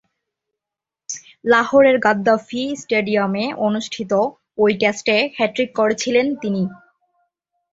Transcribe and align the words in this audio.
লাহোরের 1.45 1.97
গাদ্দাফি 1.99 2.63
স্টেডিয়ামে 2.75 3.45
অনুষ্ঠিত 3.67 4.11
ঐ 4.57 4.75
টেস্টে 4.81 5.17
হ্যাট্রিক 5.37 5.69
করেছিলেন 5.75 6.27
তিনি। 6.41 6.63